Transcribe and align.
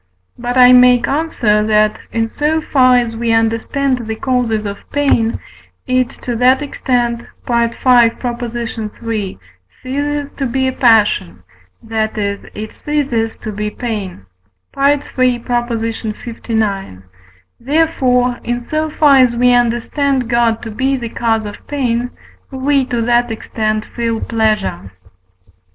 But 0.35 0.57
I 0.57 0.73
make 0.73 1.07
answer, 1.07 1.63
that, 1.67 1.99
in 2.11 2.27
so 2.27 2.59
far 2.59 2.95
as 2.97 3.15
we 3.15 3.31
understand 3.31 3.99
the 4.07 4.15
causes 4.15 4.65
of 4.65 4.89
pain, 4.89 5.39
it 5.85 6.09
to 6.23 6.35
that 6.37 6.63
extent 6.63 7.21
(V. 7.45 7.69
iii.) 7.85 9.39
ceases 9.83 10.29
to 10.37 10.45
be 10.47 10.67
a 10.67 10.71
passion, 10.73 11.43
that 11.83 12.17
is, 12.17 12.43
it 12.55 12.73
ceases 12.75 13.37
to 13.37 13.51
be 13.51 13.69
pain 13.69 14.25
(III. 14.75 15.01
lix.); 15.15 16.13
therefore, 17.59 18.39
in 18.43 18.59
so 18.59 18.89
far 18.89 19.17
as 19.17 19.35
we 19.35 19.53
understand 19.53 20.27
God 20.27 20.63
to 20.63 20.71
be 20.71 20.97
the 20.97 21.09
cause 21.09 21.45
of 21.45 21.67
pain, 21.67 22.09
we 22.49 22.85
to 22.85 23.01
that 23.03 23.29
extent 23.29 23.85
feel 23.85 24.19
pleasure. 24.19 24.89